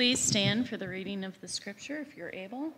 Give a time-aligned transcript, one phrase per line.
[0.00, 2.72] Please stand for the reading of the scripture if you're able.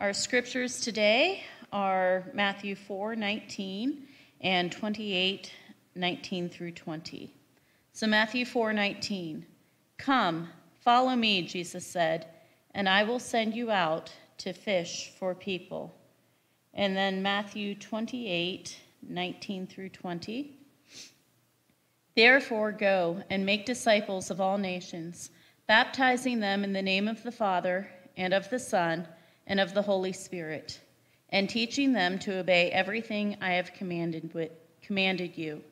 [0.00, 4.02] Our scriptures today are Matthew 4 19
[4.40, 5.52] and 28
[5.94, 7.32] 19 through 20.
[7.92, 9.46] So, Matthew 4 19.
[9.96, 10.48] Come,
[10.80, 12.26] follow me, Jesus said,
[12.74, 15.94] and I will send you out to fish for people.
[16.74, 18.76] And then Matthew 28
[19.08, 20.58] 19 through 20.
[22.16, 25.30] Therefore, go and make disciples of all nations,
[25.66, 29.08] baptizing them in the name of the Father, and of the Son,
[29.46, 30.80] and of the Holy Spirit,
[31.30, 34.50] and teaching them to obey everything I have commanded,
[34.82, 35.62] commanded you.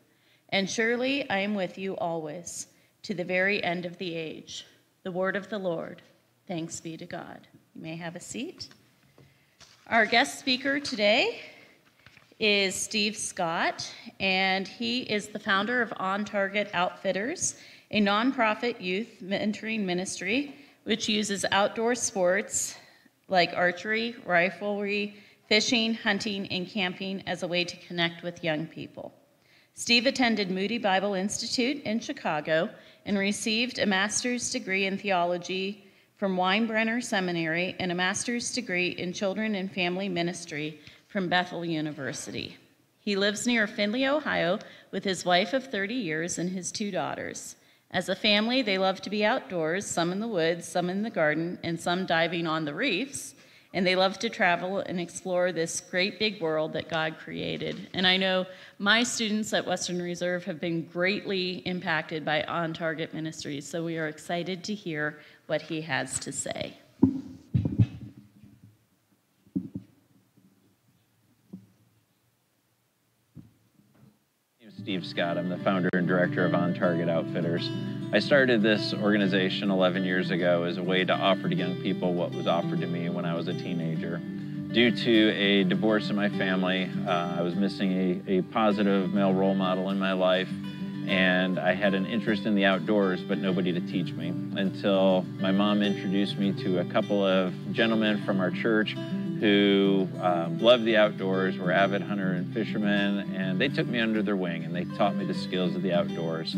[0.49, 2.67] And surely I am with you always,
[3.03, 4.67] to the very end of the age.
[5.03, 6.03] The word of the Lord.
[6.47, 7.47] Thanks be to God.
[7.75, 8.69] You may have a seat.
[9.89, 11.41] Our guest speaker today
[12.39, 17.57] is Steve Scott, and he is the founder of On Target Outfitters,
[17.93, 22.75] a nonprofit youth mentoring ministry which uses outdoor sports
[23.29, 25.15] like archery, riflery,
[25.49, 29.13] fishing, hunting, and camping as a way to connect with young people.
[29.75, 32.69] Steve attended Moody Bible Institute in Chicago
[33.07, 39.13] and received a master's degree in theology from Winebrenner Seminary and a master's degree in
[39.13, 42.57] children and family ministry from Bethel University.
[43.01, 44.59] He lives near Findlay, Ohio,
[44.91, 47.57] with his wife of 30 years and his two daughters.
[47.93, 51.11] As a family, they love to be outdoors, some in the woods, some in the
[51.11, 53.35] garden, and some diving on the reefs.
[53.75, 57.89] And they love to travel and explore this great big world that God created.
[57.93, 58.47] And I know
[58.79, 63.99] my students at Western Reserve have been greatly impacted by On Target Ministries, so we
[63.99, 66.79] are excited to hear what he has to say.
[74.83, 75.39] Steve Scott.
[75.39, 77.71] I'm the founder and director of On Target Outfitters.
[78.13, 82.15] I started this organization 11 years ago as a way to offer to young people
[82.15, 84.19] what was offered to me when I was a teenager.
[84.73, 87.93] Due to a divorce in my family, uh, I was missing
[88.27, 90.49] a, a positive male role model in my life,
[91.07, 95.53] and I had an interest in the outdoors, but nobody to teach me until my
[95.53, 98.97] mom introduced me to a couple of gentlemen from our church
[99.43, 104.23] who um, loved the outdoors, were avid hunter and fishermen, and they took me under
[104.23, 106.55] their wing and they taught me the skills of the outdoors.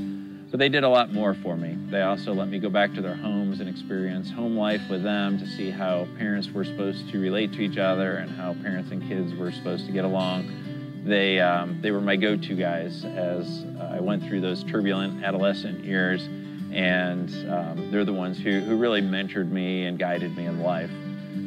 [0.50, 1.78] But they did a lot more for me.
[1.90, 5.38] They also let me go back to their homes and experience home life with them
[5.38, 9.02] to see how parents were supposed to relate to each other and how parents and
[9.08, 11.02] kids were supposed to get along.
[11.06, 15.82] They, um, they were my go-to guys as uh, I went through those turbulent adolescent
[15.82, 16.22] years,
[16.70, 20.90] and um, they're the ones who, who really mentored me and guided me in life.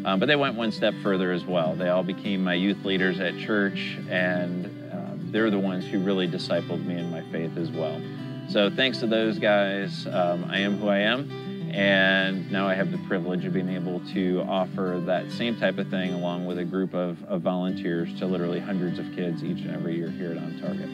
[0.06, 1.76] Um, but they went one step further as well.
[1.76, 6.28] They all became my youth leaders at church, and uh, they're the ones who really
[6.28, 8.02] discipled me in my faith as well.
[8.50, 11.30] So thanks to those guys, um, I am who I am,
[11.74, 15.90] and now I have the privilege of being able to offer that same type of
[15.90, 19.72] thing along with a group of, of volunteers to literally hundreds of kids each and
[19.72, 20.90] every year here at On Target.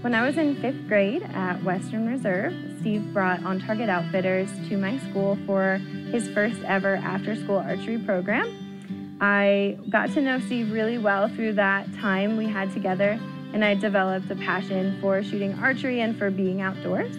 [0.00, 2.52] When I was in fifth grade at Western Reserve,
[2.84, 5.76] Steve brought On Target Outfitters to my school for
[6.12, 9.16] his first ever after school archery program.
[9.22, 13.18] I got to know Steve really well through that time we had together,
[13.54, 17.16] and I developed a passion for shooting archery and for being outdoors.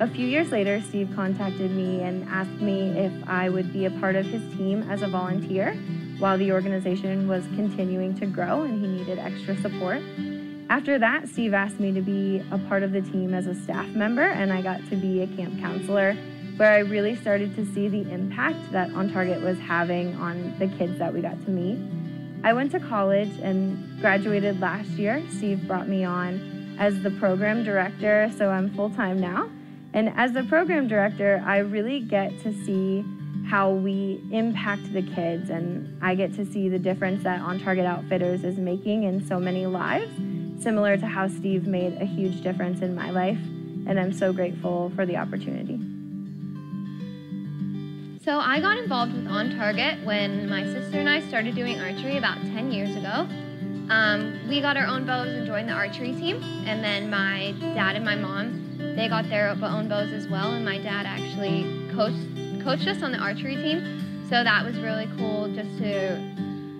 [0.00, 3.90] A few years later, Steve contacted me and asked me if I would be a
[3.90, 5.74] part of his team as a volunteer
[6.20, 10.00] while the organization was continuing to grow and he needed extra support.
[10.72, 13.88] After that, Steve asked me to be a part of the team as a staff
[13.88, 16.14] member, and I got to be a camp counselor
[16.56, 20.68] where I really started to see the impact that On Target was having on the
[20.68, 21.78] kids that we got to meet.
[22.42, 25.22] I went to college and graduated last year.
[25.28, 29.50] Steve brought me on as the program director, so I'm full time now.
[29.92, 33.04] And as the program director, I really get to see
[33.46, 37.84] how we impact the kids, and I get to see the difference that On Target
[37.84, 40.10] Outfitters is making in so many lives
[40.62, 43.38] similar to how Steve made a huge difference in my life,
[43.86, 45.78] and I'm so grateful for the opportunity.
[48.24, 52.18] So I got involved with On Target when my sister and I started doing archery
[52.18, 53.26] about 10 years ago.
[53.90, 57.96] Um, we got our own bows and joined the archery team, and then my dad
[57.96, 62.62] and my mom, they got their own bows as well, and my dad actually coached,
[62.62, 64.24] coached us on the archery team.
[64.30, 66.16] So that was really cool just to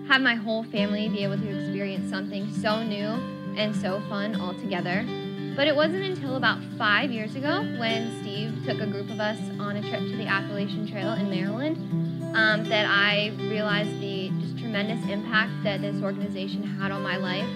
[0.07, 4.53] have my whole family be able to experience something so new and so fun all
[4.53, 5.05] together.
[5.55, 9.37] But it wasn't until about five years ago when Steve took a group of us
[9.59, 11.77] on a trip to the Appalachian Trail in Maryland
[12.35, 17.47] um, that I realized the just tremendous impact that this organization had on my life.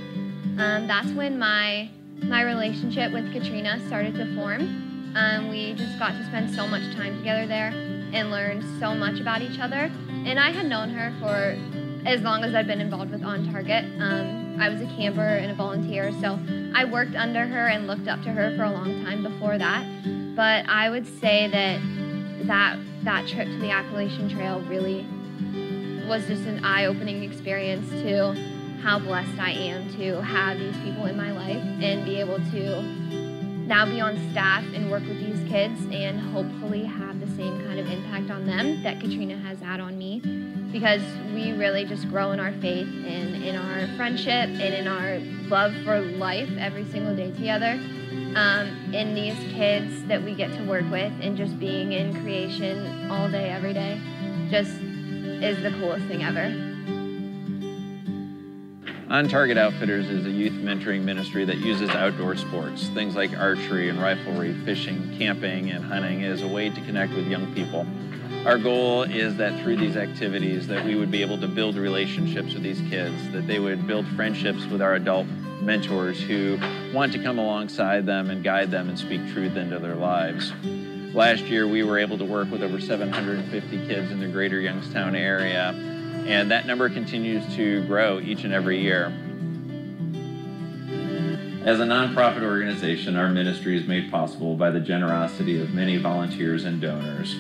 [0.59, 1.89] Um, that's when my
[2.23, 5.13] my relationship with Katrina started to form.
[5.15, 7.67] Um, we just got to spend so much time together there
[8.13, 9.91] and learned so much about each other.
[10.09, 11.57] And I had known her for
[12.07, 13.85] as long as I'd been involved with On Target.
[13.99, 16.39] Um, I was a camper and a volunteer, so
[16.73, 19.85] I worked under her and looked up to her for a long time before that.
[20.35, 25.05] But I would say that that that trip to the Appalachian Trail really
[26.07, 28.33] was just an eye-opening experience to
[28.81, 32.81] how blessed I am to have these people in my life and be able to
[33.67, 37.79] now be on staff and work with these kids and hopefully have the same kind
[37.79, 40.21] of impact on them that Katrina has had on me
[40.71, 41.01] because
[41.33, 45.19] we really just grow in our faith and in our friendship and in our
[45.49, 47.79] love for life every single day together.
[48.35, 53.09] Um, in these kids that we get to work with and just being in creation
[53.09, 53.99] all day, every day,
[54.49, 54.71] just
[55.41, 56.67] is the coolest thing ever.
[59.09, 63.87] On Target Outfitters is a youth mentoring ministry that uses outdoor sports, things like archery
[63.87, 67.85] and riflery, fishing, camping, and hunting as a way to connect with young people.
[68.47, 72.53] Our goal is that through these activities that we would be able to build relationships
[72.53, 75.27] with these kids, that they would build friendships with our adult
[75.59, 76.57] mentors who
[76.93, 80.53] want to come alongside them and guide them and speak truth into their lives.
[81.13, 85.13] Last year, we were able to work with over 750 kids in the greater Youngstown
[85.13, 85.71] area
[86.25, 89.07] and that number continues to grow each and every year.
[91.65, 96.63] As a nonprofit organization, our ministry is made possible by the generosity of many volunteers
[96.63, 97.35] and donors.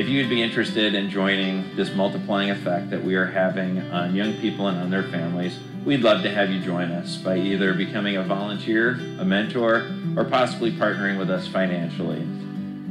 [0.00, 4.32] If you'd be interested in joining this multiplying effect that we are having on young
[4.38, 8.16] people and on their families, we'd love to have you join us by either becoming
[8.16, 12.26] a volunteer, a mentor, or possibly partnering with us financially.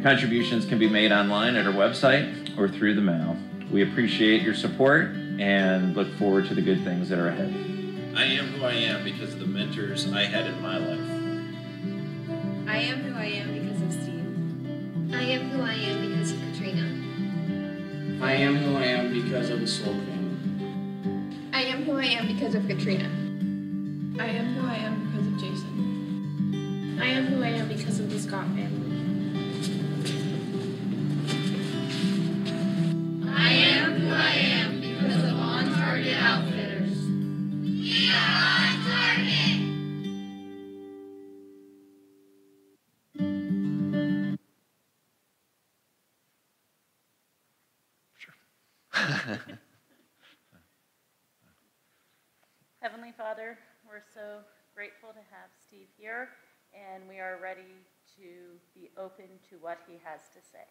[0.03, 3.35] Contributions can be made online at our website or through the mail.
[3.71, 5.07] We appreciate your support
[5.39, 7.51] and look forward to the good things that are ahead.
[8.15, 12.69] I am who I am because of the mentors I had in my life.
[12.69, 15.15] I am who I am because of Steve.
[15.15, 16.08] I am who I am because of Katrina.
[18.21, 21.45] I am who I am because of the Soul family.
[21.53, 23.05] I am who I am because of Katrina.
[24.21, 26.97] I am who I am because of Jason.
[27.01, 28.89] I am who I am because of the Scott family.
[33.29, 36.58] I am who I am because of On Target Outfitters.
[52.81, 53.57] Heavenly Father,
[53.87, 54.39] we're so
[54.75, 56.27] grateful to have Steve here,
[56.73, 57.61] and we are ready
[58.17, 58.23] to
[58.75, 60.65] be open to what he has to say.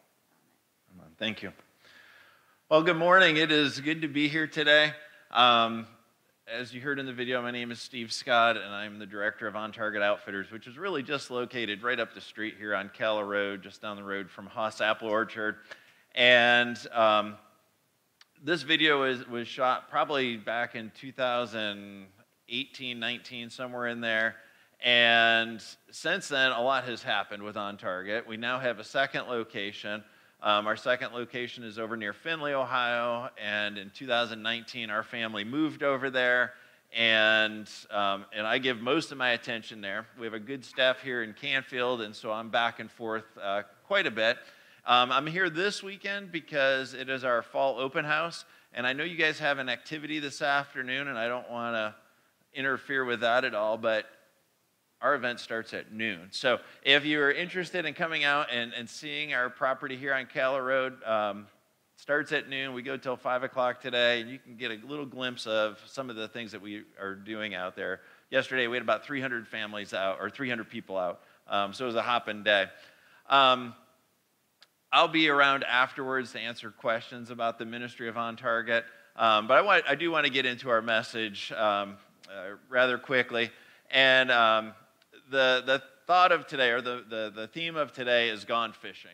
[0.93, 1.07] Amen.
[1.17, 1.51] Thank you.
[2.69, 3.37] Well, good morning.
[3.37, 4.93] It is good to be here today.
[5.31, 5.87] Um,
[6.47, 9.47] as you heard in the video, my name is Steve Scott, and I'm the director
[9.47, 12.89] of On Target Outfitters, which is really just located right up the street here on
[12.89, 15.55] Keller Road, just down the road from Haas Apple Orchard.
[16.13, 17.37] And um,
[18.43, 24.35] this video was, was shot probably back in 2018, 19, somewhere in there.
[24.83, 28.25] And since then, a lot has happened with On Target.
[28.25, 30.03] We now have a second location.
[30.41, 35.83] Um, our second location is over near Findlay, Ohio, and in 2019, our family moved
[35.83, 36.53] over there,
[36.95, 40.07] and um, and I give most of my attention there.
[40.17, 43.63] We have a good staff here in Canfield, and so I'm back and forth uh,
[43.85, 44.37] quite a bit.
[44.89, 48.43] Um, I'm here this weekend because it is our fall open house,
[48.73, 51.93] and I know you guys have an activity this afternoon, and I don't want to
[52.59, 54.07] interfere with that at all, but
[54.99, 56.29] our event starts at noon.
[56.31, 60.63] So if you're interested in coming out and, and seeing our property here on Keller
[60.63, 61.45] Road, um,
[61.97, 62.73] starts at noon.
[62.73, 66.09] We go till 5 o'clock today, and you can get a little glimpse of some
[66.09, 68.01] of the things that we are doing out there.
[68.31, 71.21] Yesterday, we had about 300 families out, or 300 people out.
[71.47, 72.65] Um, so it was a hopping day.
[73.29, 73.75] Um,
[74.91, 78.85] I'll be around afterwards to answer questions about the ministry of On Target.
[79.15, 82.97] Um, but I, want, I do want to get into our message um, uh, rather
[82.97, 83.51] quickly.
[83.91, 84.73] And um,
[85.29, 89.11] the, the thought of today, or the, the, the theme of today, is gone fishing.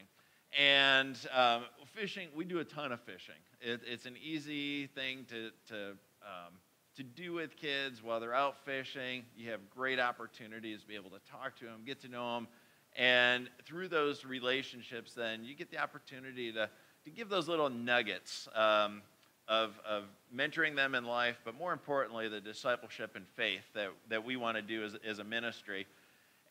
[0.58, 1.64] And um,
[1.94, 3.36] fishing, we do a ton of fishing.
[3.60, 5.90] It, it's an easy thing to, to,
[6.22, 6.54] um,
[6.96, 9.24] to do with kids while they're out fishing.
[9.36, 12.48] You have great opportunities to be able to talk to them, get to know them.
[12.96, 16.70] And through those relationships, then you get the opportunity to,
[17.04, 19.02] to give those little nuggets um,
[19.48, 24.24] of, of mentoring them in life, but more importantly, the discipleship and faith that, that
[24.24, 25.86] we want to do as, as a ministry.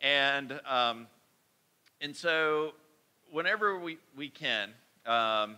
[0.02, 1.06] And, um,
[2.00, 2.74] and so,
[3.30, 4.70] whenever we, we can,
[5.06, 5.56] um,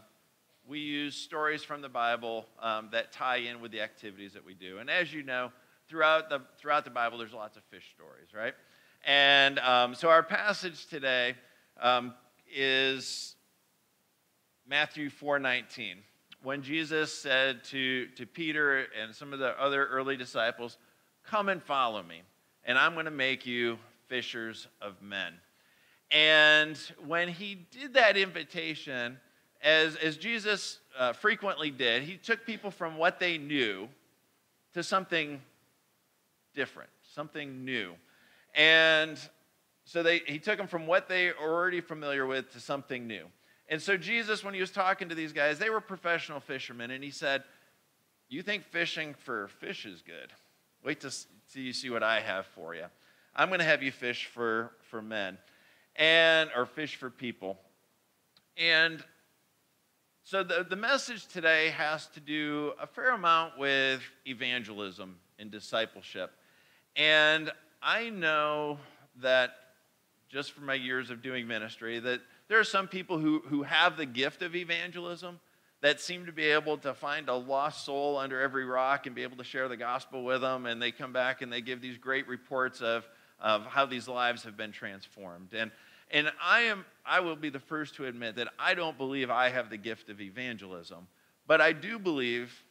[0.68, 4.54] we use stories from the Bible um, that tie in with the activities that we
[4.54, 4.78] do.
[4.78, 5.50] And as you know,
[5.88, 8.54] throughout the, throughout the Bible, there's lots of fish stories, right?
[9.06, 11.36] And um, so our passage today
[11.80, 12.12] um,
[12.52, 13.36] is
[14.68, 15.98] Matthew 4:19,
[16.42, 20.76] when Jesus said to, to Peter and some of the other early disciples,
[21.24, 22.22] "Come and follow me,
[22.64, 25.34] and I'm going to make you fishers of men."
[26.10, 29.18] And when he did that invitation,
[29.62, 33.88] as, as Jesus uh, frequently did, he took people from what they knew
[34.74, 35.40] to something
[36.54, 37.94] different, something new.
[38.56, 39.18] And
[39.84, 43.26] so they, he took them from what they were already familiar with to something new.
[43.68, 47.04] And so Jesus, when he was talking to these guys, they were professional fishermen, and
[47.04, 47.44] he said,
[48.28, 50.32] You think fishing for fish is good?
[50.82, 51.10] Wait till
[51.54, 52.86] you see what I have for you.
[53.34, 55.36] I'm going to have you fish for, for men
[55.96, 57.58] and or fish for people.
[58.56, 59.04] And
[60.22, 66.32] so the, the message today has to do a fair amount with evangelism and discipleship.
[66.96, 67.52] And
[67.86, 68.78] I know
[69.22, 69.52] that
[70.28, 73.96] just from my years of doing ministry, that there are some people who, who have
[73.96, 75.38] the gift of evangelism
[75.82, 79.22] that seem to be able to find a lost soul under every rock and be
[79.22, 80.66] able to share the gospel with them.
[80.66, 84.42] And they come back and they give these great reports of, of how these lives
[84.42, 85.54] have been transformed.
[85.54, 85.70] And
[86.10, 89.48] and I am I will be the first to admit that I don't believe I
[89.48, 91.06] have the gift of evangelism,
[91.46, 92.64] but I do believe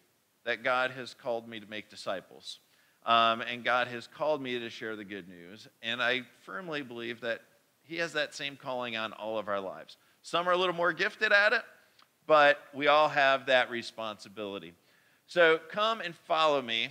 [0.46, 2.60] that God has called me to make disciples.
[3.06, 5.68] Um, and God has called me to share the good news.
[5.84, 7.42] And I firmly believe that
[7.84, 9.98] He has that same calling on all of our lives.
[10.24, 11.62] Some are a little more gifted at it,
[12.26, 14.74] but we all have that responsibility.
[15.28, 16.90] So come and follow me,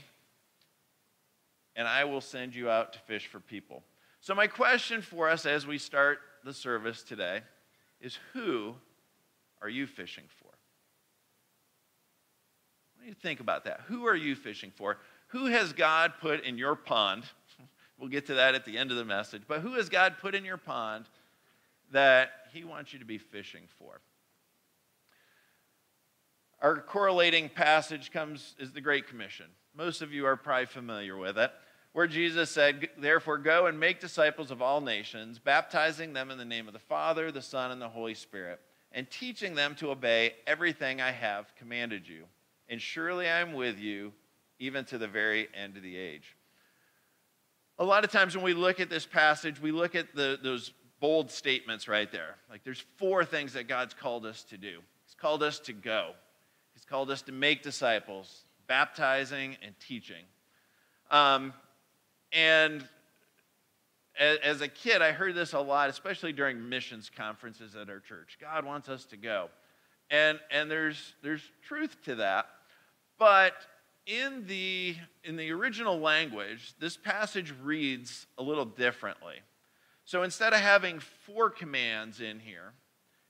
[1.74, 3.82] and I will send you out to fish for people.
[4.20, 7.42] So, my question for us as we start the service today
[8.00, 8.74] is who
[9.60, 10.46] are you fishing for?
[12.94, 13.80] What do you think about that?
[13.86, 14.96] Who are you fishing for?
[15.34, 17.24] Who has God put in your pond?
[17.96, 19.42] We'll get to that at the end of the message.
[19.46, 21.06] But who has God put in your pond
[21.92, 24.00] that He wants you to be fishing for?
[26.60, 29.46] Our correlating passage comes is the Great Commission.
[29.76, 31.52] Most of you are probably familiar with it
[31.92, 36.44] where Jesus said, Therefore, go and make disciples of all nations, baptizing them in the
[36.44, 38.60] name of the Father, the Son, and the Holy Spirit,
[38.90, 42.24] and teaching them to obey everything I have commanded you.
[42.68, 44.12] And surely I am with you
[44.64, 46.36] even to the very end of the age.
[47.78, 50.72] A lot of times when we look at this passage, we look at the, those
[51.00, 52.36] bold statements right there.
[52.48, 54.78] Like there's four things that God's called us to do.
[55.04, 56.12] He's called us to go.
[56.72, 60.24] He's called us to make disciples, baptizing and teaching.
[61.10, 61.52] Um,
[62.32, 62.88] and
[64.18, 68.38] as a kid, I heard this a lot, especially during missions conferences at our church.
[68.40, 69.50] God wants us to go.
[70.10, 72.46] And, and there's, there's truth to that.
[73.18, 73.54] But
[74.06, 79.36] in the, in the original language, this passage reads a little differently.
[80.04, 82.72] So instead of having four commands in here,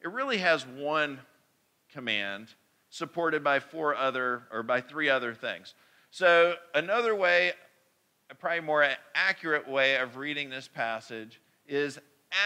[0.00, 1.20] it really has one
[1.92, 2.48] command
[2.90, 5.74] supported by four other or by three other things.
[6.10, 7.52] So another way
[8.30, 11.98] a probably more accurate way of reading this passage is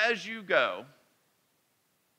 [0.06, 0.84] as you go,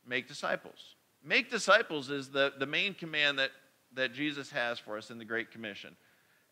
[0.08, 0.96] make disciples.
[1.24, 3.52] Make disciples is the, the main command that,
[3.94, 5.96] that Jesus has for us in the Great Commission.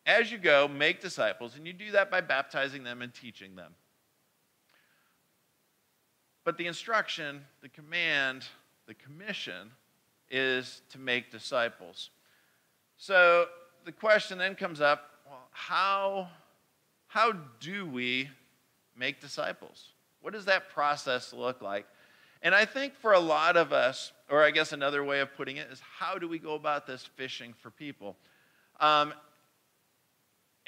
[0.06, 3.74] As you go, make disciples, and you do that by baptizing them and teaching them.
[6.44, 8.46] But the instruction, the command,
[8.86, 9.70] the commission
[10.30, 12.10] is to make disciples.
[12.96, 13.46] So
[13.84, 16.28] the question then comes up well, how
[17.08, 18.30] how do we
[18.96, 19.92] make disciples?
[20.20, 21.86] What does that process look like?
[22.42, 25.56] And I think for a lot of us, or I guess another way of putting
[25.56, 28.16] it is how do we go about this fishing for people?
[28.80, 29.12] Um,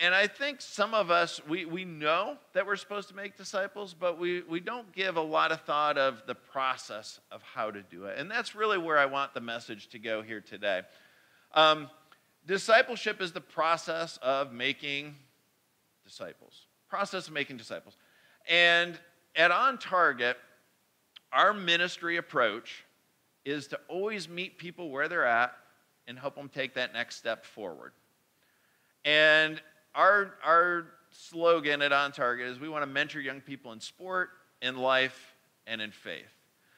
[0.03, 3.95] and I think some of us, we, we know that we're supposed to make disciples,
[3.95, 7.83] but we, we don't give a lot of thought of the process of how to
[7.83, 8.19] do it.
[8.19, 10.83] And that's really where I want the message to go here today.
[11.55, 11.91] Um,
[12.47, 15.17] discipleship is the process of making
[16.03, 16.67] disciples.
[16.89, 17.99] Process of making disciples.
[18.49, 18.99] And
[19.37, 20.39] at On Target,
[21.31, 22.85] our ministry approach
[23.45, 25.53] is to always meet people where they're at
[26.07, 27.93] and help them take that next step forward.
[29.05, 29.61] And
[29.95, 34.31] our, our slogan at On Target is we want to mentor young people in sport,
[34.63, 35.35] in life,
[35.67, 36.33] and in faith.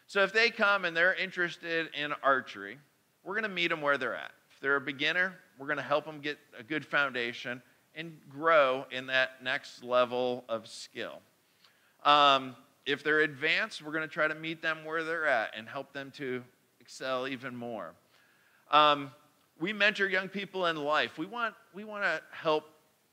[0.06, 2.78] So if they come and they're interested in archery,
[3.24, 4.32] we're going to meet them where they're at.
[4.50, 7.62] If they're a beginner, we're going to help them get a good foundation
[7.94, 11.20] and grow in that next level of skill.
[12.04, 15.68] Um, if they're advanced, we're going to try to meet them where they're at and
[15.68, 16.42] help them to
[16.80, 17.94] excel even more.
[18.70, 19.12] Um,
[19.60, 21.18] we mentor young people in life.
[21.18, 22.64] We want, we want to help,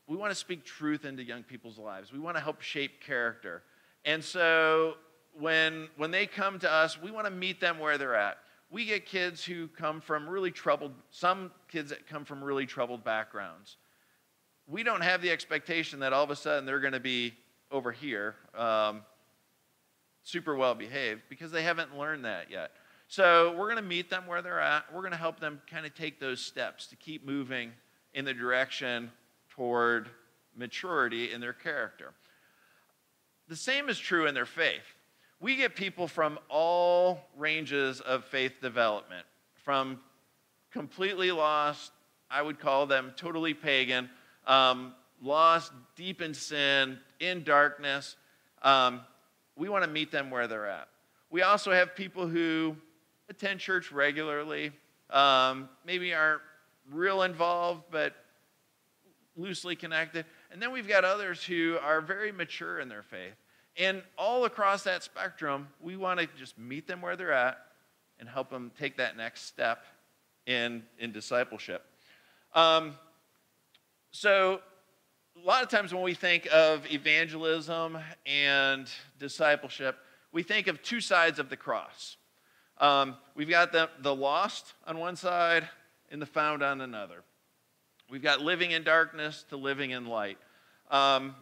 [0.07, 2.11] we want to speak truth into young people's lives.
[2.11, 3.61] We want to help shape character.
[4.05, 4.95] And so
[5.37, 8.37] when, when they come to us, we want to meet them where they're at.
[8.71, 13.03] We get kids who come from really troubled, some kids that come from really troubled
[13.03, 13.77] backgrounds.
[14.67, 17.33] We don't have the expectation that all of a sudden they're going to be
[17.71, 19.01] over here, um,
[20.29, 22.71] super well behaved, because they haven't learned that yet.
[23.07, 24.85] So we're going to meet them where they're at.
[24.93, 27.71] We're going to help them kind of take those steps to keep moving
[28.13, 29.11] in the direction
[29.49, 30.09] toward
[30.55, 32.13] maturity in their character.
[33.47, 34.83] The same is true in their faith.
[35.39, 39.25] We get people from all ranges of faith development,
[39.63, 39.99] from
[40.71, 41.91] completely lost,
[42.29, 44.09] I would call them totally pagan,
[44.45, 48.15] um, lost, deep in sin, in darkness.
[48.61, 49.01] Um,
[49.59, 50.87] we want to meet them where they're at.
[51.29, 52.75] We also have people who
[53.29, 54.71] attend church regularly,
[55.09, 56.41] um, maybe aren't
[56.89, 58.15] real involved, but
[59.35, 60.25] loosely connected.
[60.51, 63.35] And then we've got others who are very mature in their faith.
[63.77, 67.57] And all across that spectrum, we want to just meet them where they're at
[68.19, 69.85] and help them take that next step
[70.45, 71.85] in, in discipleship.
[72.55, 72.95] Um,
[74.11, 74.61] so,
[75.41, 79.97] a lot of times when we think of evangelism and discipleship,
[80.31, 82.17] we think of two sides of the cross.
[82.77, 85.67] Um, we've got the, the lost on one side
[86.11, 87.23] and the found on another.
[88.09, 90.37] We've got living in darkness to living in light.
[90.89, 91.35] Um,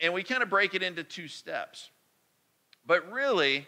[0.00, 1.90] and we kind of break it into two steps.
[2.86, 3.66] But really,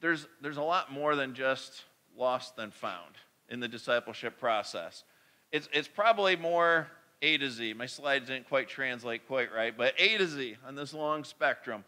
[0.00, 1.84] there's, there's a lot more than just
[2.16, 3.14] lost than found
[3.48, 5.04] in the discipleship process.
[5.52, 6.88] It's, it's probably more
[7.22, 7.72] A to Z.
[7.74, 11.84] My slides didn't quite translate quite right, but A to Z on this long spectrum.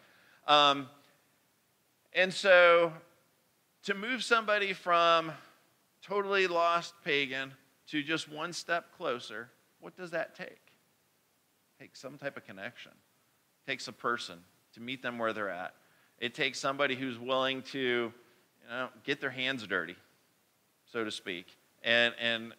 [0.46, 0.88] Um,
[2.12, 2.92] and so
[3.84, 5.32] to move somebody from
[6.02, 7.52] totally lost pagan
[7.88, 10.60] to just one step closer, what does that take?
[11.78, 12.92] Takes some type of connection.
[12.92, 14.38] It takes a person
[14.74, 15.74] to meet them where they're at.
[16.18, 18.12] It takes somebody who's willing to, you
[18.68, 19.96] know, get their hands dirty,
[20.86, 21.46] so to speak,
[21.82, 22.54] and and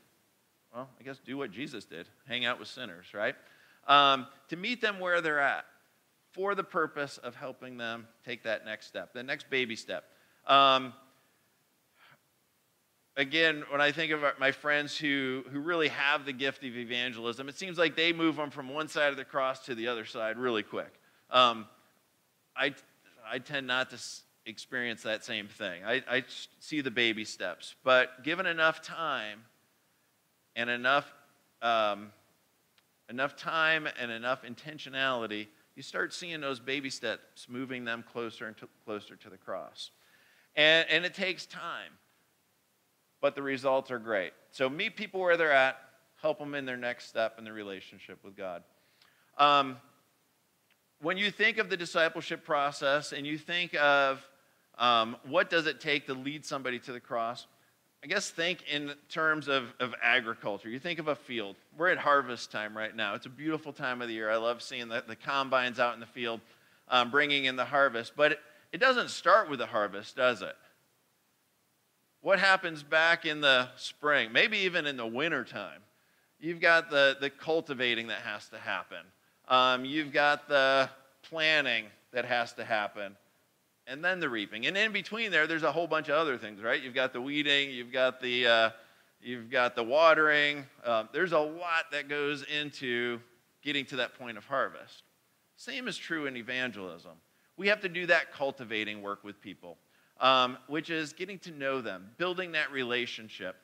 [0.74, 3.36] well, I guess do what Jesus did, hang out with sinners, right?
[3.88, 5.66] Um, to meet them where they're at,
[6.32, 10.04] for the purpose of helping them take that next step, the next baby step.
[10.46, 10.94] Um,
[13.18, 17.50] again, when I think of my friends who, who really have the gift of evangelism,
[17.50, 20.06] it seems like they move them from one side of the cross to the other
[20.06, 20.94] side really quick.
[21.32, 21.66] Um,
[22.56, 22.76] I,
[23.28, 23.98] I tend not to
[24.46, 25.84] experience that same thing.
[25.86, 26.24] I, I
[26.60, 29.42] see the baby steps, but given enough time
[30.60, 31.12] and enough,
[31.62, 32.12] um,
[33.10, 38.58] enough time and enough intentionality, you start seeing those baby steps moving them closer and
[38.58, 39.92] to, closer to the cross.
[40.56, 41.94] And, and it takes time
[43.22, 44.34] but the results are great.
[44.52, 45.78] So meet people where they're at,
[46.22, 48.64] help them in their next step in their relationship with God.
[49.38, 49.78] Um,
[51.02, 54.26] when you think of the discipleship process and you think of
[54.78, 57.48] um, what does it take to lead somebody to the cross,
[58.04, 60.70] I guess think in terms of, of agriculture.
[60.70, 61.58] You think of a field.
[61.78, 63.16] We're at harvest time right now.
[63.16, 64.30] It's a beautiful time of the year.
[64.30, 66.40] I love seeing the, the combines out in the field
[66.88, 68.14] um, bringing in the harvest.
[68.16, 68.40] But it,
[68.72, 70.56] it doesn't start with the harvest, does it?
[72.22, 75.82] what happens back in the spring, maybe even in the wintertime?
[76.40, 79.00] You've got the, the cultivating that has to happen.
[79.48, 80.90] Um, you've got the
[81.24, 83.16] planning that has to happen.
[83.90, 84.68] And then the reaping.
[84.68, 86.82] And in between there, there's a whole bunch of other things, right?
[86.82, 88.70] You've got the weeding, you've got the, uh,
[89.22, 90.66] you've got the watering.
[90.86, 93.20] Um, there's a lot that goes into
[93.64, 95.04] getting to that point of harvest.
[95.58, 97.14] Same is true in evangelism.
[97.58, 99.78] We have to do that cultivating work with people
[100.20, 103.56] um, which is getting to know them, building that relationship.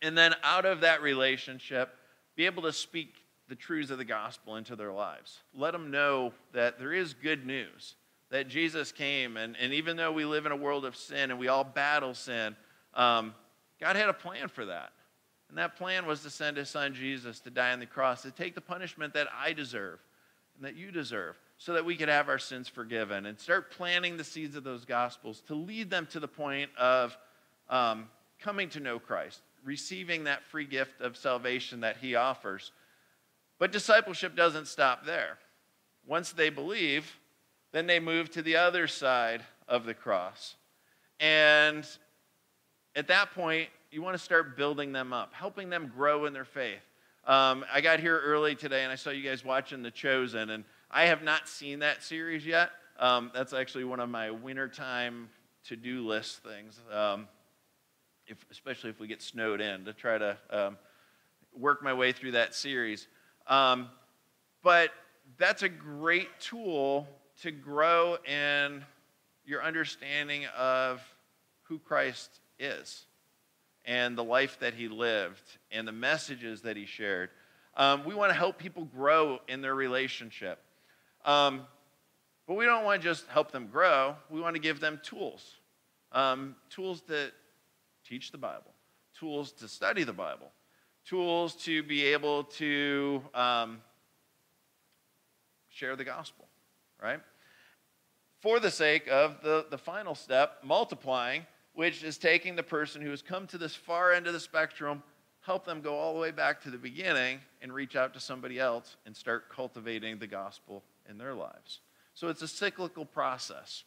[0.00, 1.94] And then out of that relationship,
[2.36, 3.14] be able to speak
[3.48, 5.40] the truths of the gospel into their lives.
[5.54, 7.94] Let them know that there is good news,
[8.32, 11.38] that Jesus came, and, and even though we live in a world of sin and
[11.38, 12.56] we all battle sin,
[12.94, 13.34] um,
[13.78, 14.90] God had a plan for that.
[15.50, 18.30] And that plan was to send his son Jesus to die on the cross, to
[18.30, 19.98] take the punishment that I deserve
[20.56, 24.16] and that you deserve so that we could have our sins forgiven and start planting
[24.16, 27.14] the seeds of those gospels to lead them to the point of
[27.68, 28.08] um,
[28.40, 32.72] coming to know Christ, receiving that free gift of salvation that he offers.
[33.58, 35.36] But discipleship doesn't stop there.
[36.06, 37.18] Once they believe,
[37.72, 40.56] then they move to the other side of the cross.
[41.18, 41.86] And
[42.94, 46.44] at that point, you want to start building them up, helping them grow in their
[46.44, 46.82] faith.
[47.26, 50.64] Um, I got here early today and I saw you guys watching The Chosen, and
[50.90, 52.70] I have not seen that series yet.
[52.98, 55.28] Um, that's actually one of my wintertime
[55.68, 57.28] to do list things, um,
[58.26, 60.78] if, especially if we get snowed in, to try to um,
[61.56, 63.06] work my way through that series.
[63.46, 63.88] Um,
[64.62, 64.90] but
[65.38, 67.06] that's a great tool
[67.40, 68.84] to grow in
[69.44, 71.02] your understanding of
[71.62, 73.06] who Christ is
[73.84, 77.30] and the life that he lived and the messages that he shared.
[77.76, 80.58] Um, we want to help people grow in their relationship.
[81.24, 81.62] Um,
[82.46, 85.56] but we don't want to just help them grow, we want to give them tools.
[86.12, 87.32] Um, tools that
[88.06, 88.74] teach the Bible,
[89.18, 90.50] tools to study the Bible,
[91.06, 93.80] tools to be able to um,
[95.70, 96.46] share the gospel,
[97.02, 97.20] right?
[98.40, 103.10] For the sake of the, the final step, multiplying, which is taking the person who
[103.10, 105.02] has come to this far end of the spectrum,
[105.40, 108.58] help them go all the way back to the beginning and reach out to somebody
[108.58, 111.80] else and start cultivating the gospel in their lives.
[112.14, 113.84] So it's a cyclical process.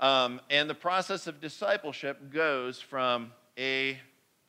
[0.00, 3.98] Um, and the process of discipleship goes from A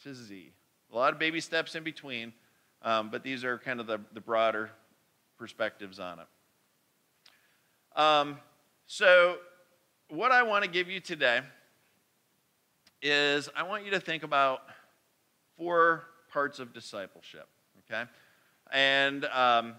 [0.03, 0.51] to Z.
[0.91, 2.33] A lot of baby steps in between,
[2.81, 4.71] um, but these are kind of the, the broader
[5.37, 6.27] perspectives on it.
[7.99, 8.37] Um,
[8.87, 9.39] so,
[10.07, 11.41] what I want to give you today
[13.01, 14.61] is I want you to think about
[15.57, 17.49] four parts of discipleship,
[17.91, 18.09] okay?
[18.71, 19.75] And um,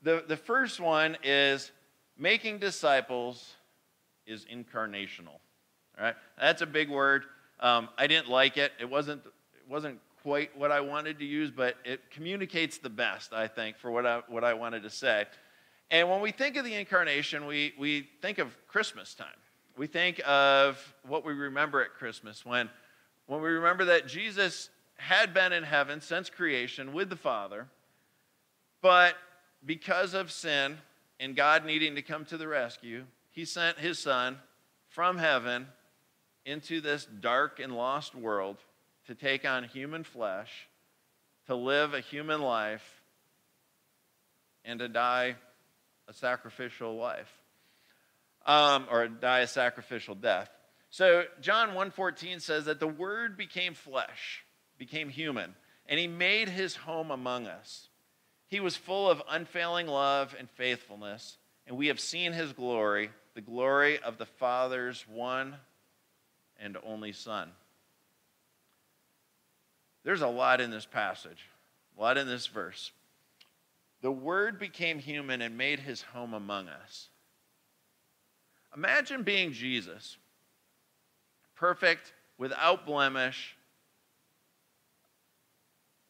[0.00, 1.70] the, the first one is
[2.16, 3.52] making disciples
[4.26, 5.36] is incarnational.
[5.98, 7.24] All right, that's a big word.
[7.60, 8.72] Um, I didn't like it.
[8.80, 13.34] It wasn't, it wasn't quite what I wanted to use, but it communicates the best,
[13.34, 15.26] I think, for what I, what I wanted to say.
[15.90, 19.26] And when we think of the incarnation, we, we think of Christmas time.
[19.76, 22.70] We think of what we remember at Christmas when,
[23.26, 27.66] when we remember that Jesus had been in heaven since creation with the Father,
[28.80, 29.16] but
[29.64, 30.78] because of sin
[31.18, 34.38] and God needing to come to the rescue, he sent his son
[34.88, 35.66] from heaven
[36.46, 38.58] into this dark and lost world
[39.06, 40.68] to take on human flesh,
[41.46, 43.02] to live a human life,
[44.64, 45.36] and to die
[46.08, 47.32] a sacrificial life,
[48.46, 50.50] um, or die a sacrificial death.
[50.90, 54.44] So John 1:14 says that the Word became flesh,
[54.78, 55.54] became human,
[55.86, 57.88] and He made His home among us.
[58.46, 63.40] He was full of unfailing love and faithfulness, and we have seen His glory the
[63.40, 65.56] glory of the Father's one
[66.58, 67.50] and only Son.
[70.04, 71.48] There's a lot in this passage,
[71.96, 72.92] a lot in this verse.
[74.04, 77.08] The Word became human and made his home among us.
[78.76, 80.18] Imagine being Jesus,
[81.56, 83.56] perfect, without blemish,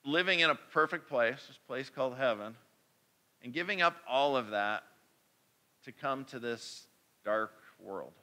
[0.05, 2.57] living in a perfect place, this place called heaven,
[3.45, 4.83] and giving up all of that
[5.85, 6.89] to come to this
[7.25, 8.15] dark world.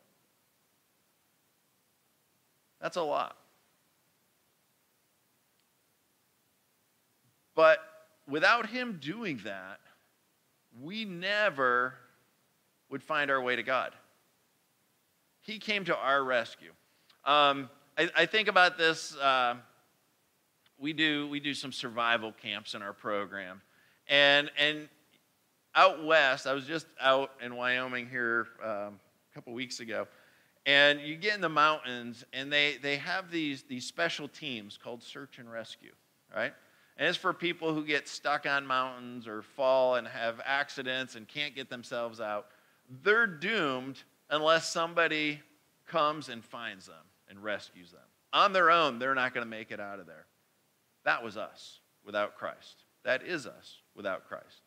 [2.82, 3.38] That's a lot.
[7.56, 7.80] But
[8.32, 9.80] without him doing that,
[10.82, 11.94] we never
[12.90, 13.92] would find our way to God.
[15.42, 16.72] He came to our rescue.
[17.26, 19.16] Um, I, I, think about this.
[19.16, 19.56] Uh,
[20.80, 23.62] we do we do some survival camps in our program,
[24.08, 24.90] and and
[25.76, 29.00] out west, I was just out in Wyoming here um,
[29.32, 30.08] a couple weeks ago,
[30.66, 35.02] and you get in the mountains, and they, they have these, these special teams called
[35.02, 35.94] search and rescue,
[36.36, 36.54] right?
[36.98, 41.28] And it's for people who get stuck on mountains or fall and have accidents and
[41.28, 42.48] can't get themselves out.
[43.04, 43.98] They're doomed
[44.30, 45.42] unless somebody
[45.88, 46.96] comes and finds them
[47.30, 48.02] and rescues them.
[48.34, 50.26] On their own, they're not going to make it out of there.
[51.04, 52.84] That was us without Christ.
[53.04, 54.62] That is us without Christ.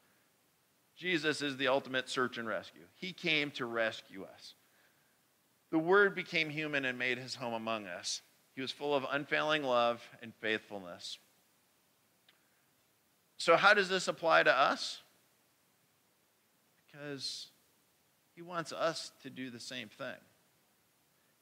[0.96, 2.82] Jesus is the ultimate search and rescue.
[2.94, 4.54] He came to rescue us.
[5.70, 8.22] The Word became human and made his home among us.
[8.54, 11.18] He was full of unfailing love and faithfulness.
[13.36, 15.00] So, how does this apply to us?
[16.86, 17.48] Because
[18.34, 20.16] he wants us to do the same thing.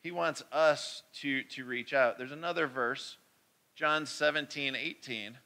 [0.02, 2.18] He wants us to, to reach out.
[2.18, 3.16] There's another verse,
[3.76, 5.38] John 17, 18,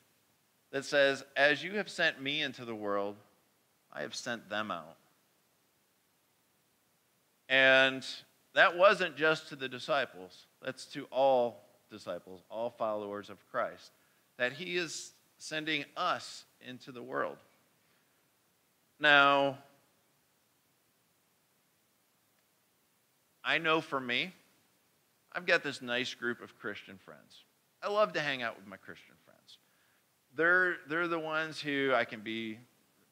[0.72, 3.16] that says, As you have sent me into the world,
[3.92, 4.96] I have sent them out.
[7.48, 8.04] And
[8.54, 13.92] that wasn't just to the disciples, that's to all disciples, all followers of Christ,
[14.38, 17.36] that He is sending us into the world.
[18.98, 19.58] Now,
[23.44, 24.32] I know for me,
[25.32, 27.44] I've got this nice group of Christian friends.
[27.82, 29.58] I love to hang out with my Christian friends.
[30.34, 32.58] They're, they're the ones who I can be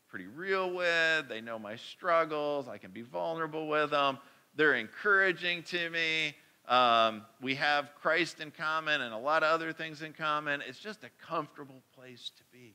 [0.09, 1.29] pretty real with.
[1.29, 2.67] They know my struggles.
[2.69, 4.19] I can be vulnerable with them.
[4.57, 6.35] They're encouraging to me.
[6.67, 10.63] Um, we have Christ in common and a lot of other things in common.
[10.67, 12.75] It's just a comfortable place to be.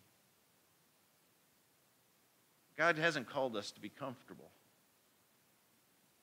[2.77, 4.51] God hasn't called us to be comfortable.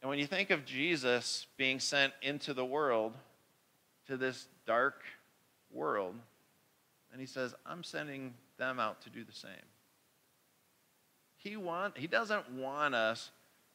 [0.01, 3.15] And when you think of Jesus being sent into the world,
[4.07, 5.03] to this dark
[5.73, 6.15] world,
[7.11, 9.51] and he says, I'm sending them out to do the same.
[11.37, 13.31] He, want, he doesn't want us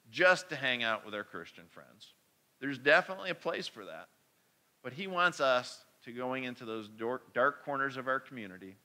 [0.09, 2.13] just to hang out with our Christian friends.
[2.61, 4.07] There's definitely a place for that.
[4.83, 8.75] But he wants us to going into those dark, dark corners of our community,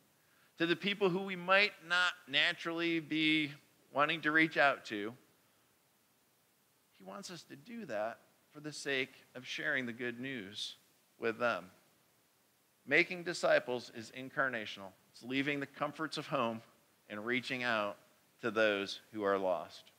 [0.58, 3.52] to the people who we might not naturally be
[3.92, 5.12] wanting to reach out to.
[6.98, 8.18] He wants us to do that
[8.52, 10.76] for the sake of sharing the good news
[11.18, 11.66] with them.
[12.86, 16.62] Making disciples is incarnational, it's leaving the comforts of home
[17.08, 17.96] and reaching out
[18.40, 19.90] to those who are lost.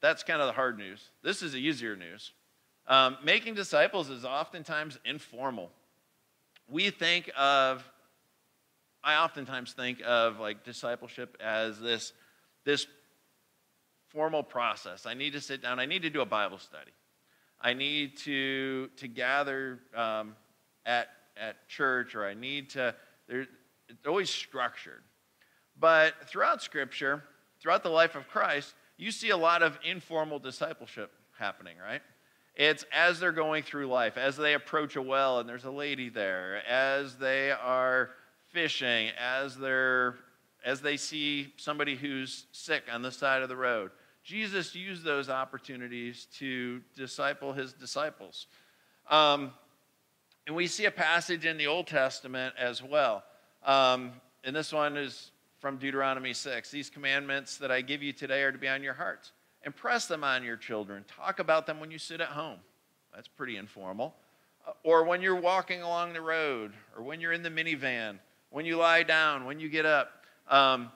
[0.00, 1.10] That's kind of the hard news.
[1.22, 2.32] This is the easier news.
[2.86, 5.70] Um, making disciples is oftentimes informal.
[6.68, 7.84] We think of,
[9.04, 12.12] I oftentimes think of like discipleship as this,
[12.64, 12.86] this
[14.08, 15.06] formal process.
[15.06, 16.90] I need to sit down, I need to do a Bible study.
[17.60, 20.34] I need to, to gather um,
[20.86, 22.94] at, at church, or I need to,
[23.28, 23.46] there,
[23.88, 25.02] it's always structured.
[25.78, 27.22] But throughout Scripture,
[27.60, 32.02] throughout the life of Christ, you see a lot of informal discipleship happening, right?
[32.54, 36.10] It's as they're going through life, as they approach a well and there's a lady
[36.10, 38.10] there, as they are
[38.52, 40.16] fishing, as they're
[40.62, 43.90] as they see somebody who's sick on the side of the road.
[44.22, 48.46] Jesus used those opportunities to disciple his disciples.
[49.08, 49.52] Um,
[50.46, 53.24] and we see a passage in the Old Testament as well.
[53.64, 54.12] Um,
[54.44, 56.70] and this one is from Deuteronomy 6.
[56.70, 59.32] These commandments that I give you today are to be on your hearts.
[59.64, 61.04] Impress them on your children.
[61.06, 62.58] Talk about them when you sit at home.
[63.14, 64.14] That's pretty informal.
[64.66, 68.18] Uh, or when you're walking along the road, or when you're in the minivan,
[68.48, 70.10] when you lie down, when you get up.
[70.48, 70.90] Um,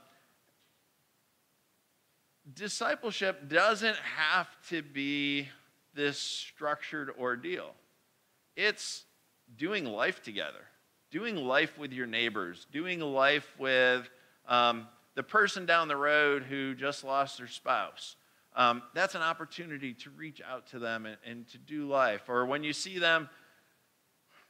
[2.54, 5.48] discipleship doesn't have to be
[5.94, 7.72] this structured ordeal,
[8.56, 9.04] it's
[9.56, 10.64] doing life together,
[11.10, 14.08] doing life with your neighbors, doing life with
[14.48, 18.16] um, the person down the road who just lost their spouse.
[18.56, 22.28] Um, that's an opportunity to reach out to them and, and to do life.
[22.28, 23.28] Or when you see them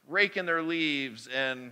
[0.07, 1.71] raking their leaves and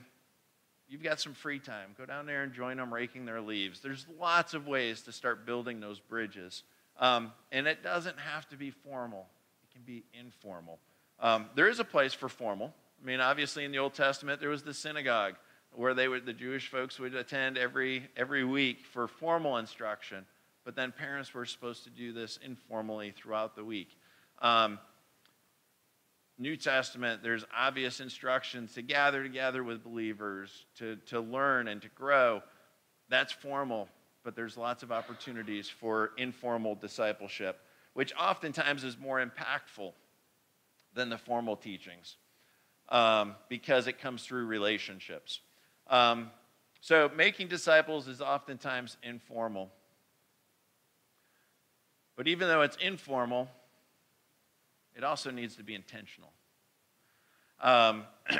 [0.88, 3.82] you've got some free time, go down there and join them raking their leaves.
[3.82, 6.64] There's lots of ways to start building those bridges.
[7.00, 9.28] Um, and it doesn't have to be formal,
[9.64, 10.80] it can be informal.
[11.20, 12.74] Um, there is a place for formal.
[13.02, 15.36] I mean, obviously, in the Old Testament, there was the synagogue
[15.76, 20.26] where they would, the Jewish folks would attend every, every week for formal instruction,
[20.66, 23.90] but then parents were supposed to do this informally throughout the week.
[24.42, 24.80] Um,
[26.38, 31.90] New Testament, there's obvious instructions to gather together with believers, to, to learn and to
[31.90, 32.42] grow.
[33.10, 33.88] That's formal,
[34.24, 37.60] but there's lots of opportunities for informal discipleship,
[37.94, 39.94] which oftentimes is more impactful
[40.96, 42.18] than the formal teachings
[42.90, 45.40] um, because it comes through relationships.
[45.88, 46.32] Um,
[46.82, 49.72] so, making disciples is oftentimes informal.
[52.16, 53.50] But even though it's informal,
[54.96, 56.32] it also needs to be intentional.
[57.62, 58.04] Um,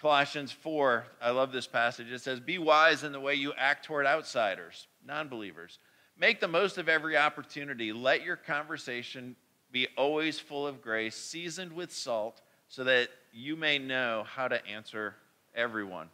[0.00, 2.10] Colossians 4, I love this passage.
[2.10, 5.78] It says, Be wise in the way you act toward outsiders, non believers.
[6.18, 7.92] Make the most of every opportunity.
[7.92, 9.36] Let your conversation
[9.70, 14.64] be always full of grace, seasoned with salt, so that you may know how to
[14.66, 15.14] answer
[15.54, 16.08] everyone.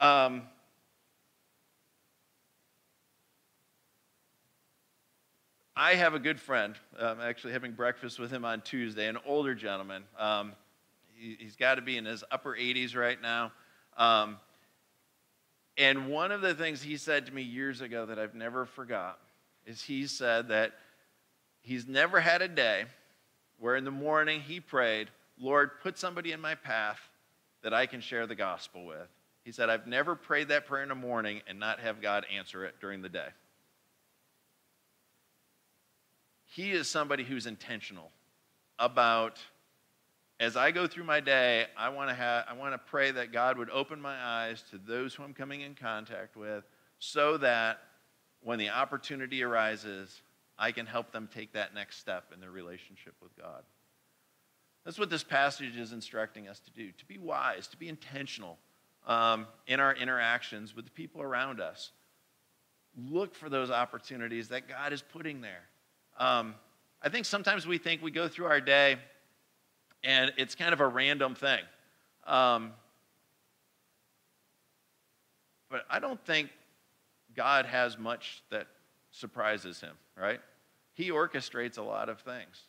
[0.00, 0.42] Um,
[5.76, 6.74] I have a good friend.
[6.98, 10.04] Actually having breakfast with him on Tuesday, an older gentleman.
[10.18, 10.52] Um,
[11.14, 13.52] he, has got to be in his upper 80s right now.
[13.98, 14.38] Um,
[15.76, 19.18] and one of the things he said to me years ago that I've never forgot
[19.66, 20.72] is he said that
[21.60, 22.84] he's never had a day
[23.58, 25.08] where in the morning he prayed,
[25.38, 27.00] Lord, put somebody in my path
[27.62, 29.08] that I can share the gospel with.
[29.50, 32.64] He said, I've never prayed that prayer in the morning and not have God answer
[32.64, 33.26] it during the day.
[36.44, 38.12] He is somebody who's intentional
[38.78, 39.40] about
[40.38, 43.32] as I go through my day, I want to have I want to pray that
[43.32, 46.62] God would open my eyes to those who I'm coming in contact with
[47.00, 47.80] so that
[48.42, 50.22] when the opportunity arises,
[50.60, 53.64] I can help them take that next step in their relationship with God.
[54.84, 58.56] That's what this passage is instructing us to do to be wise, to be intentional
[59.06, 61.92] um, in our interactions with the people around us.
[62.96, 65.62] Look for those opportunities that God is putting there.
[66.18, 66.54] Um,
[67.02, 68.98] I think sometimes we think we go through our day
[70.02, 71.60] and it's kind of a random thing.
[72.26, 72.72] Um,
[75.70, 76.50] but I don't think
[77.34, 78.66] God has much that
[79.12, 80.40] surprises him, right?
[80.92, 82.64] He orchestrates a lot of things,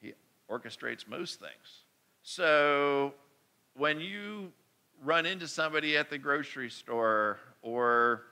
[0.00, 0.14] he
[0.50, 1.84] orchestrates most things.
[2.22, 3.14] So
[3.74, 4.52] when you
[5.02, 8.22] run into somebody at the grocery store or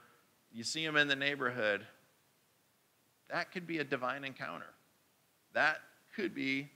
[0.53, 1.87] you see them in the neighborhood,
[3.31, 4.67] that could be a divine encounter.
[5.55, 5.79] That
[6.15, 6.69] could be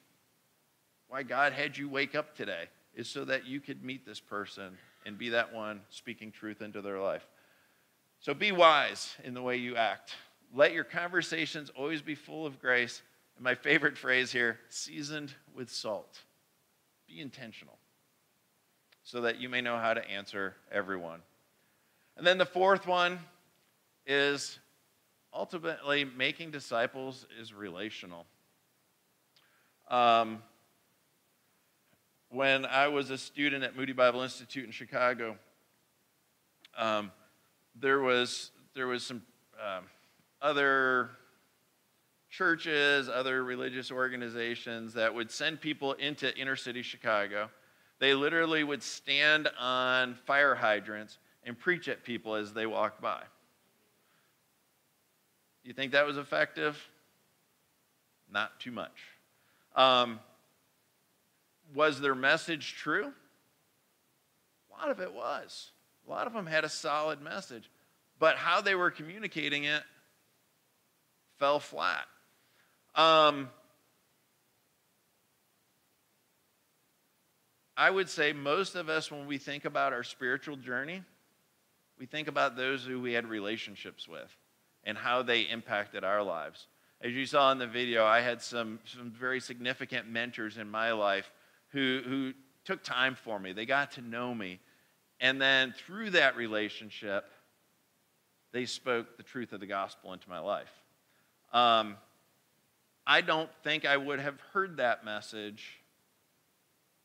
[1.09, 4.77] why God had you wake up today, is so that you could meet this person
[5.05, 7.27] and be that one speaking truth into their life.
[8.21, 10.15] So be wise in the way you act.
[10.55, 13.03] Let your conversations always be full of grace.
[13.37, 16.21] And my favorite phrase here seasoned with salt.
[17.09, 17.79] Be intentional
[19.05, 21.21] so that you may know how to answer everyone.
[22.17, 23.19] And then the fourth one
[24.07, 24.59] is
[25.35, 28.27] ultimately making disciples is relational.
[29.89, 30.43] Um,
[32.31, 35.37] when I was a student at Moody Bible Institute in Chicago,
[36.77, 37.13] um,
[37.79, 39.23] there was there was some
[39.61, 39.85] um,
[40.41, 41.11] other
[42.31, 47.51] churches, other religious organizations that would send people into inner city Chicago.
[48.03, 53.23] They literally would stand on fire hydrants and preach at people as they walked by.
[55.63, 56.77] You think that was effective?
[58.29, 58.91] Not too much.
[59.77, 60.19] Um,
[61.77, 63.13] was their message true?
[64.69, 65.71] A lot of it was.
[66.05, 67.71] A lot of them had a solid message,
[68.19, 69.85] but how they were communicating it
[71.39, 72.07] fell flat.
[72.97, 73.49] Um,
[77.77, 81.03] I would say most of us, when we think about our spiritual journey,
[81.99, 84.31] we think about those who we had relationships with
[84.85, 86.67] and how they impacted our lives.
[87.01, 90.93] As you saw in the video, I had some, some very significant mentors in my
[90.93, 91.31] life
[91.69, 92.33] who, who
[92.65, 93.53] took time for me.
[93.53, 94.61] They got to know me.
[95.21, 97.25] And then through that relationship,
[98.53, 100.71] they spoke the truth of the gospel into my life.
[101.53, 101.97] Um,
[103.07, 105.82] I don't think I would have heard that message.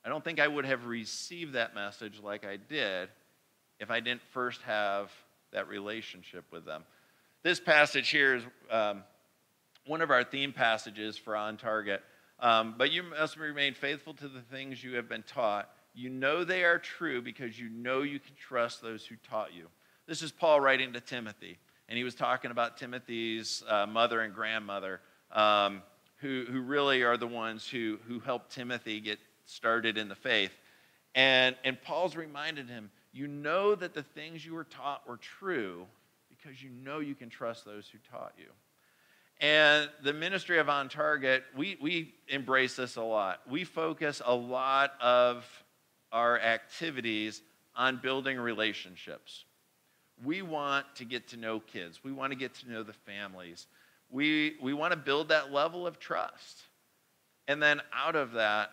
[0.07, 3.09] I don't think I would have received that message like I did
[3.77, 5.11] if I didn't first have
[5.51, 6.85] that relationship with them.
[7.43, 9.03] This passage here is um,
[9.85, 12.01] one of our theme passages for On Target.
[12.39, 15.69] Um, but you must remain faithful to the things you have been taught.
[15.93, 19.67] You know they are true because you know you can trust those who taught you.
[20.07, 21.57] This is Paul writing to Timothy,
[21.89, 25.01] and he was talking about Timothy's uh, mother and grandmother,
[25.33, 25.81] um,
[26.19, 30.51] who, who really are the ones who, who helped Timothy get started in the faith.
[31.15, 35.87] And, and Paul's reminded him, you know that the things you were taught were true
[36.29, 38.45] because you know you can trust those who taught you.
[39.39, 43.41] And the ministry of On Target, we, we embrace this a lot.
[43.49, 45.45] We focus a lot of
[46.11, 47.41] our activities
[47.75, 49.45] on building relationships.
[50.23, 53.67] We want to get to know kids, we want to get to know the families.
[54.09, 56.61] We, we want to build that level of trust.
[57.47, 58.71] And then out of that,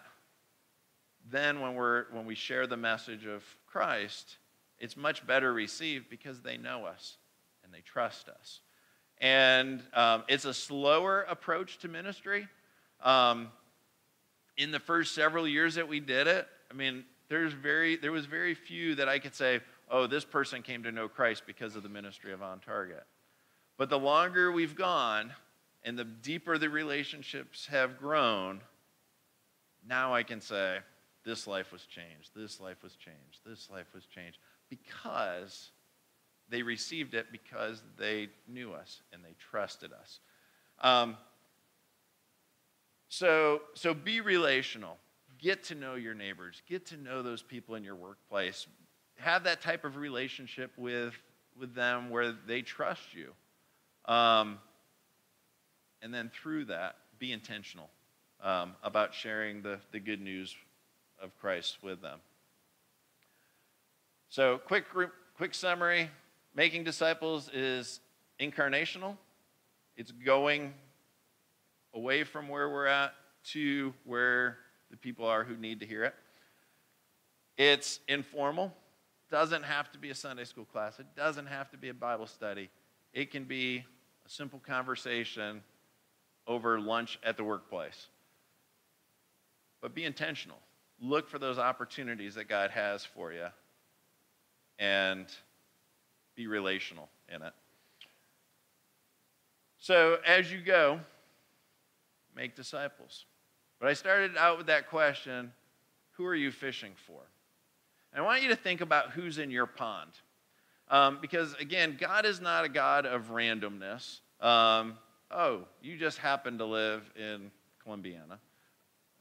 [1.30, 4.36] then when, we're, when we share the message of Christ,
[4.78, 7.16] it's much better received because they know us
[7.64, 8.60] and they trust us.
[9.20, 12.48] And um, it's a slower approach to ministry.
[13.02, 13.48] Um,
[14.56, 18.26] in the first several years that we did it, I mean, there's very, there was
[18.26, 19.60] very few that I could say,
[19.90, 23.04] oh, this person came to know Christ because of the ministry of On Target.
[23.76, 25.32] But the longer we've gone
[25.84, 28.60] and the deeper the relationships have grown,
[29.86, 30.78] now I can say,
[31.24, 35.70] this life was changed, this life was changed, this life was changed because
[36.48, 40.20] they received it because they knew us and they trusted us.
[40.80, 41.16] Um,
[43.08, 44.98] so, so be relational.
[45.38, 46.62] Get to know your neighbors.
[46.68, 48.66] Get to know those people in your workplace.
[49.18, 51.14] Have that type of relationship with,
[51.58, 53.32] with them where they trust you.
[54.12, 54.58] Um,
[56.02, 57.88] and then through that, be intentional
[58.42, 60.54] um, about sharing the, the good news
[61.24, 62.20] of Christ with them.
[64.28, 64.84] So, quick,
[65.36, 66.10] quick summary
[66.54, 68.00] Making disciples is
[68.38, 69.16] incarnational,
[69.96, 70.72] it's going
[71.92, 73.12] away from where we're at
[73.46, 74.58] to where
[74.90, 76.14] the people are who need to hear it.
[77.56, 78.72] It's informal.
[79.30, 81.00] Doesn't have to be a Sunday school class.
[81.00, 82.70] It doesn't have to be a Bible study.
[83.12, 83.84] It can be
[84.24, 85.62] a simple conversation
[86.46, 88.06] over lunch at the workplace.
[89.80, 90.58] But be intentional.
[91.00, 93.46] Look for those opportunities that God has for you
[94.78, 95.26] and
[96.34, 97.52] be relational in it.
[99.78, 101.00] So as you go,
[102.34, 103.26] make disciples.
[103.80, 105.52] But I started out with that question
[106.12, 107.20] who are you fishing for?
[108.12, 110.12] And I want you to think about who's in your pond.
[110.88, 114.20] Um, because again, God is not a God of randomness.
[114.40, 114.96] Um,
[115.30, 117.50] oh, you just happen to live in
[117.84, 118.38] Columbiana.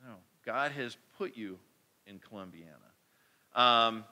[0.05, 0.13] No,
[0.45, 1.57] God has put you
[2.07, 2.79] in Columbiana.
[3.55, 4.03] Um,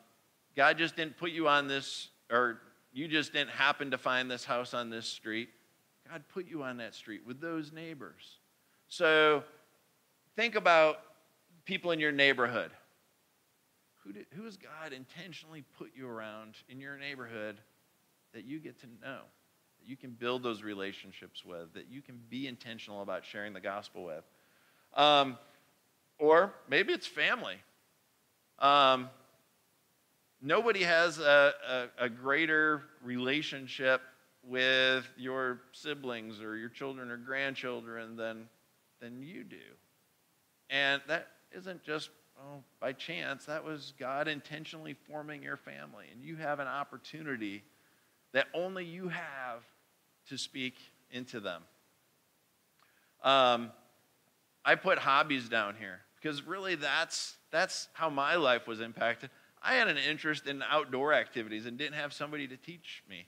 [0.55, 2.59] God just didn't put you on this, or
[2.93, 5.49] you just didn't happen to find this house on this street.
[6.09, 8.37] God put you on that street with those neighbors.
[8.87, 9.43] So
[10.35, 10.99] think about
[11.65, 12.71] people in your neighborhood.
[14.03, 17.57] Who, did, who has God intentionally put you around in your neighborhood
[18.33, 19.19] that you get to know,
[19.79, 23.61] that you can build those relationships with, that you can be intentional about sharing the
[23.61, 24.23] gospel with?
[24.95, 25.37] Um,
[26.21, 27.55] or maybe it's family.
[28.59, 29.09] Um,
[30.39, 34.01] nobody has a, a, a greater relationship
[34.43, 38.47] with your siblings or your children or grandchildren than,
[39.01, 39.57] than you do.
[40.69, 46.05] And that isn't just oh, by chance, that was God intentionally forming your family.
[46.13, 47.63] And you have an opportunity
[48.31, 49.63] that only you have
[50.29, 50.75] to speak
[51.09, 51.63] into them.
[53.23, 53.71] Um,
[54.63, 59.29] I put hobbies down here because really that's, that's how my life was impacted.
[59.63, 63.25] I had an interest in outdoor activities and didn't have somebody to teach me.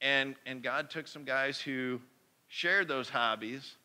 [0.00, 2.00] And, and God took some guys who
[2.48, 3.76] shared those hobbies,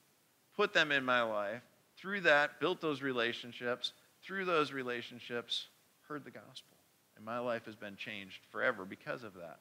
[0.56, 1.62] put them in my life,
[1.97, 3.93] through that, built those relationships,
[4.24, 5.68] through those relationships,
[6.08, 6.78] heard the gospel.
[7.16, 9.60] And my life has been changed forever because of that.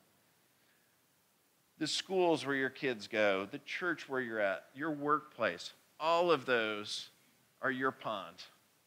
[1.78, 6.46] The schools where your kids go, the church where you're at, your workplace, all of
[6.46, 7.08] those
[7.62, 8.36] are your pond.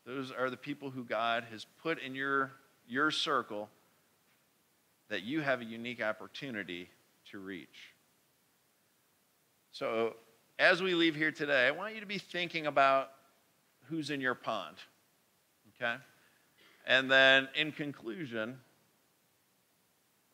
[0.05, 2.51] Those are the people who God has put in your,
[2.87, 3.69] your circle
[5.09, 6.89] that you have a unique opportunity
[7.31, 7.93] to reach.
[9.71, 10.15] So,
[10.59, 13.11] as we leave here today, I want you to be thinking about
[13.85, 14.77] who's in your pond.
[15.75, 15.95] Okay?
[16.85, 18.59] And then in conclusion,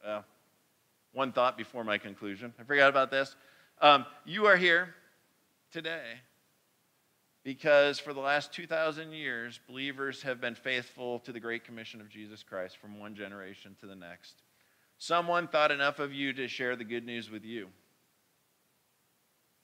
[0.06, 0.22] uh,
[1.14, 2.54] one thought before my conclusion.
[2.60, 3.36] I forgot about this.
[3.82, 4.94] Um, you are here
[5.72, 6.20] today
[7.44, 12.10] because for the last 2,000 years, believers have been faithful to the Great Commission of
[12.10, 14.44] Jesus Christ from one generation to the next.
[14.98, 17.68] Someone thought enough of you to share the good news with you.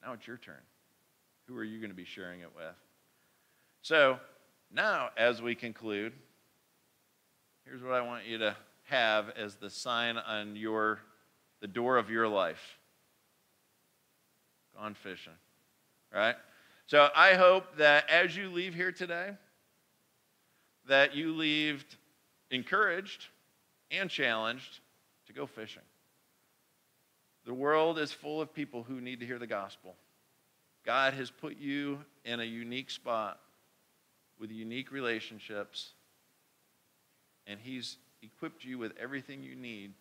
[0.01, 0.61] Now it's your turn.
[1.47, 2.75] Who are you going to be sharing it with?
[3.81, 4.19] So,
[4.71, 6.13] now, as we conclude,
[7.65, 8.55] here's what I want you to
[8.85, 10.99] have as the sign on your
[11.61, 12.77] the door of your life.
[14.77, 15.33] Gone fishing.
[16.13, 16.35] Right?
[16.87, 19.31] So I hope that as you leave here today,
[20.87, 21.83] that you leave
[22.51, 23.27] encouraged
[23.89, 24.79] and challenged
[25.27, 25.81] to go fishing.
[27.45, 29.95] The world is full of people who need to hear the gospel.
[30.85, 33.39] God has put you in a unique spot
[34.39, 35.93] with unique relationships,
[37.47, 39.93] and He's equipped you with everything you need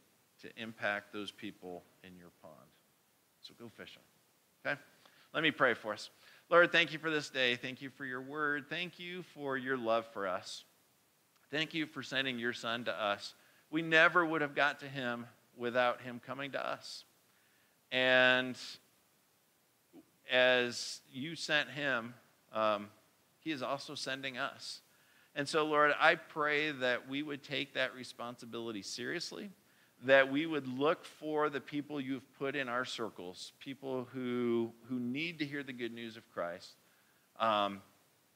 [0.43, 2.55] to impact those people in your pond.
[3.41, 4.03] So go fishing.
[4.67, 4.79] Okay?
[5.33, 6.11] Let me pray for us.
[6.51, 7.57] Lord, thank you for this day.
[7.57, 8.67] Thank you for your word.
[8.69, 10.65] Thank you for your love for us.
[11.51, 13.35] Thank you for sending your son to us.
[13.71, 15.27] We never would have got to him
[15.57, 17.05] without him coming to us.
[17.91, 18.59] And
[20.31, 22.15] as you sent him,
[22.53, 22.89] um,
[23.41, 24.81] he is also sending us.
[25.35, 29.51] And so, Lord, I pray that we would take that responsibility seriously,
[30.05, 34.99] that we would look for the people you've put in our circles, people who, who
[34.99, 36.75] need to hear the good news of Christ.
[37.41, 37.81] Um,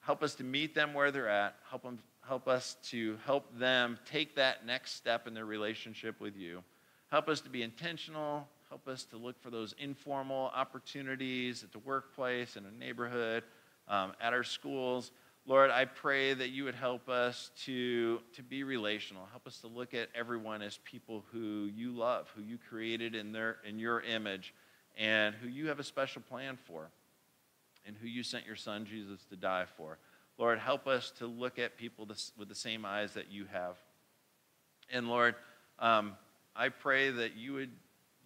[0.00, 1.56] help us to meet them where they're at.
[1.68, 6.36] Help, them, help us to help them take that next step in their relationship with
[6.36, 6.64] you.
[7.10, 8.48] Help us to be intentional.
[8.70, 13.44] Help us to look for those informal opportunities at the workplace, in a neighborhood
[13.88, 15.10] um, at our schools.
[15.48, 19.26] Lord, I pray that you would help us to, to be relational.
[19.30, 23.32] Help us to look at everyone as people who you love, who you created in,
[23.32, 24.52] their, in your image,
[24.98, 26.90] and who you have a special plan for,
[27.86, 29.96] and who you sent your son Jesus to die for.
[30.36, 33.76] Lord, help us to look at people this, with the same eyes that you have.
[34.92, 35.34] And Lord,
[35.78, 36.14] um,
[36.54, 37.70] I pray that you would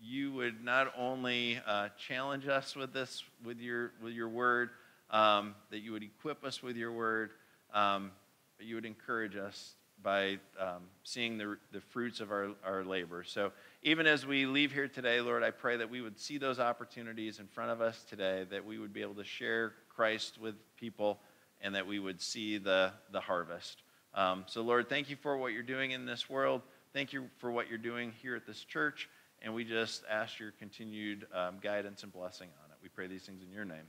[0.04, 4.70] you would not only uh, challenge us with this with your with your word
[5.12, 7.30] um, that you would equip us with your word,
[7.72, 8.10] um,
[8.56, 13.22] but you would encourage us by um, seeing the, the fruits of our, our labor.
[13.22, 13.52] So
[13.82, 17.38] even as we leave here today, Lord, I pray that we would see those opportunities
[17.38, 21.20] in front of us today, that we would be able to share Christ with people,
[21.60, 23.82] and that we would see the, the harvest.
[24.14, 26.62] Um, so, Lord, thank you for what you're doing in this world.
[26.92, 29.08] Thank you for what you're doing here at this church.
[29.40, 32.76] And we just ask your continued um, guidance and blessing on it.
[32.82, 33.86] We pray these things in your name.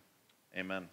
[0.56, 0.88] Amen.